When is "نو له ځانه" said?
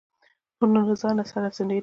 0.73-1.23